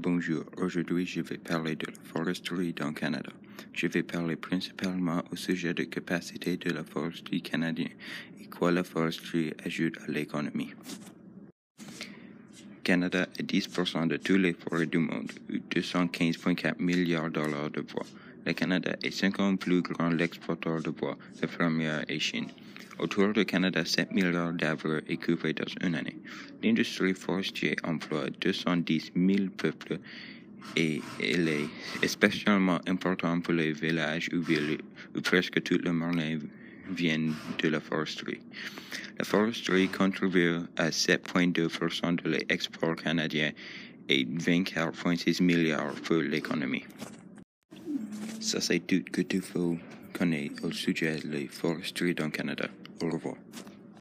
[0.00, 3.32] Bonjour, aujourd'hui je vais parler de la foresterie dans le Canada.
[3.72, 7.96] Je vais parler principalement au sujet de capacité de la foresterie canadienne
[8.40, 10.70] et quoi la foresterie ajoute à l'économie.
[12.88, 17.82] Canada est 10% de toutes les forêts du monde, ou 215,4 milliards de dollars de
[17.82, 18.06] bois.
[18.46, 22.46] Le Canada est 50 plus grand l'exporteur de bois, la première est Chine.
[22.98, 26.16] Autour du Canada, 7 milliards d'arbres est coupé dans une année.
[26.62, 29.98] L'industrie forestière emploie 210 000 peuples
[30.74, 31.68] et elle est
[32.02, 34.78] especiellement importante pour les villages ou villes
[35.14, 36.38] où presque toute la monnaie
[36.90, 38.40] vient de la foresterie.
[39.30, 43.52] La foresterie contribue à 7,2% de l'export canadien
[44.08, 46.86] et 24,6 milliards pour l'économie.
[48.40, 49.76] Ça, c'est tout que tu faut
[50.14, 52.70] connaître au sujet de la dans Canada.
[53.02, 53.36] Au revoir.